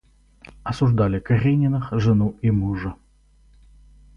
Осуждали 0.63 1.19
Карениных, 1.19 1.89
жену 1.91 2.35
и 2.41 2.49
мужа. 2.49 2.95